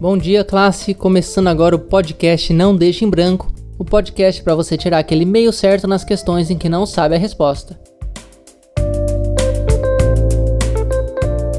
[0.00, 0.94] Bom dia, classe!
[0.94, 5.52] Começando agora o podcast Não Deixe em Branco o podcast para você tirar aquele meio
[5.52, 7.76] certo nas questões em que não sabe a resposta.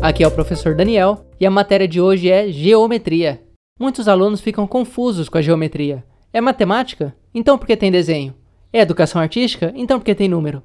[0.02, 3.42] Aqui é o professor Daniel e a matéria de hoje é Geometria.
[3.78, 6.06] Muitos alunos ficam confusos com a geometria.
[6.32, 7.14] É matemática?
[7.36, 8.34] Então por que tem desenho?
[8.72, 9.74] É educação artística?
[9.76, 10.64] Então por que tem número?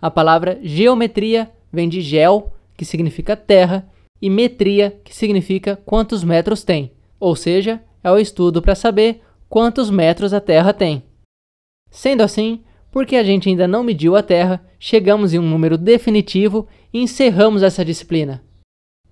[0.00, 3.90] A palavra geometria vem de geo, que significa terra,
[4.22, 6.92] e metria, que significa quantos metros tem.
[7.20, 11.04] Ou seja, é o estudo para saber quantos metros a Terra tem.
[11.90, 16.66] Sendo assim, porque a gente ainda não mediu a Terra, chegamos em um número definitivo
[16.92, 18.42] e encerramos essa disciplina.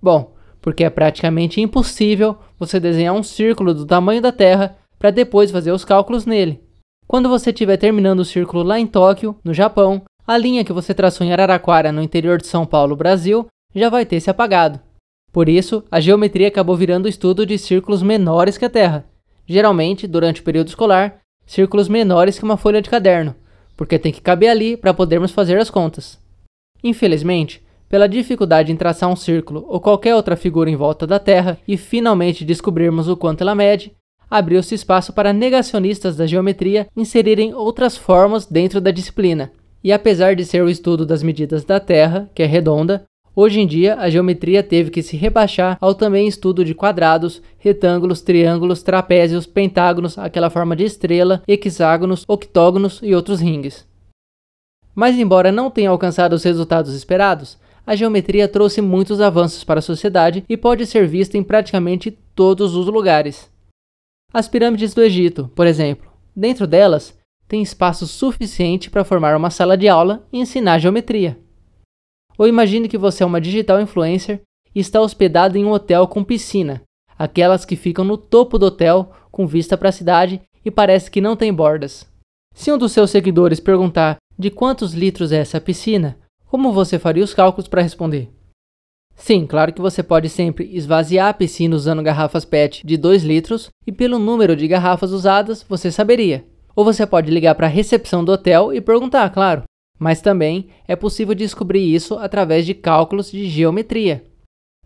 [0.01, 5.51] Bom, porque é praticamente impossível você desenhar um círculo do tamanho da Terra para depois
[5.51, 6.61] fazer os cálculos nele.
[7.07, 10.93] Quando você estiver terminando o círculo lá em Tóquio, no Japão, a linha que você
[10.93, 14.79] traçou em Araraquara, no interior de São Paulo, Brasil, já vai ter se apagado.
[15.31, 19.05] Por isso, a geometria acabou virando o estudo de círculos menores que a Terra,
[19.45, 23.35] geralmente, durante o período escolar, círculos menores que uma folha de caderno,
[23.75, 26.19] porque tem que caber ali para podermos fazer as contas.
[26.83, 31.57] Infelizmente, pela dificuldade em traçar um círculo ou qualquer outra figura em volta da Terra
[31.67, 33.91] e finalmente descobrirmos o quanto ela mede,
[34.29, 39.51] abriu-se espaço para negacionistas da geometria inserirem outras formas dentro da disciplina.
[39.83, 43.05] E apesar de ser o estudo das medidas da Terra, que é redonda,
[43.41, 48.19] Hoje em dia, a geometria teve que se rebaixar ao também estudo de quadrados, retângulos,
[48.19, 53.87] triângulos, trapézios, pentágonos, aquela forma de estrela, hexágonos, octógonos e outros ringues.
[54.93, 59.81] Mas, embora não tenha alcançado os resultados esperados, a geometria trouxe muitos avanços para a
[59.81, 63.49] sociedade e pode ser vista em praticamente todos os lugares.
[64.33, 69.77] As pirâmides do Egito, por exemplo, dentro delas tem espaço suficiente para formar uma sala
[69.77, 71.37] de aula e ensinar geometria.
[72.39, 74.41] Ou imagine que você é uma digital influencer
[74.73, 76.81] e está hospedado em um hotel com piscina,
[77.17, 81.19] aquelas que ficam no topo do hotel com vista para a cidade e parece que
[81.19, 82.07] não tem bordas.
[82.53, 87.25] Se um dos seus seguidores perguntar de quantos litros é essa piscina, como você faria
[87.25, 88.29] os cálculos para responder?
[89.17, 93.69] Sim, claro que você pode sempre esvaziar a piscina usando garrafas PET de 2 litros
[93.85, 96.45] e pelo número de garrafas usadas você saberia.
[96.73, 99.63] Ou você pode ligar para a recepção do hotel e perguntar, claro,
[99.99, 104.23] mas também é possível descobrir isso através de cálculos de geometria.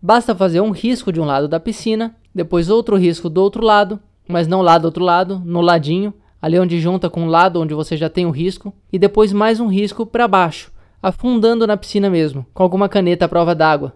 [0.01, 3.99] Basta fazer um risco de um lado da piscina, depois outro risco do outro lado,
[4.27, 7.73] mas não lá do outro lado, no ladinho, ali onde junta com o lado onde
[7.73, 12.09] você já tem o risco, e depois mais um risco para baixo, afundando na piscina
[12.09, 13.95] mesmo, com alguma caneta à prova d'água.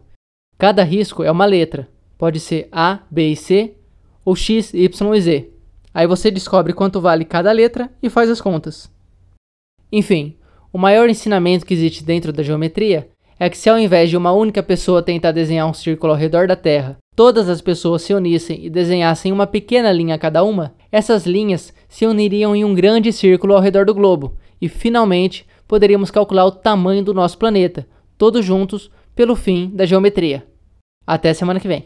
[0.57, 3.75] Cada risco é uma letra, pode ser A, B e C,
[4.23, 5.49] ou X, Y e Z.
[5.93, 8.89] Aí você descobre quanto vale cada letra e faz as contas.
[9.91, 10.35] Enfim,
[10.71, 13.07] o maior ensinamento que existe dentro da geometria
[13.39, 16.47] é que se ao invés de uma única pessoa tentar desenhar um círculo ao redor
[16.47, 21.25] da Terra, todas as pessoas se unissem e desenhassem uma pequena linha cada uma, essas
[21.25, 26.45] linhas se uniriam em um grande círculo ao redor do globo e finalmente poderíamos calcular
[26.45, 30.45] o tamanho do nosso planeta, todos juntos, pelo fim da geometria.
[31.05, 31.85] Até semana que vem.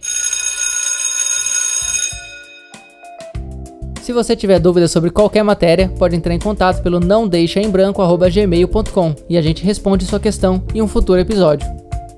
[4.11, 9.37] Se você tiver dúvidas sobre qualquer matéria, pode entrar em contato pelo não branco@gmail.com e
[9.37, 11.65] a gente responde sua questão em um futuro episódio.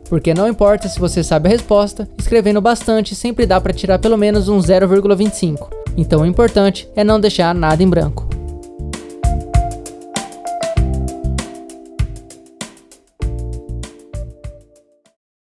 [0.09, 4.17] Porque não importa se você sabe a resposta, escrevendo bastante sempre dá para tirar pelo
[4.17, 5.69] menos um 0,25.
[5.95, 8.32] Então o importante é não deixar nada em branco.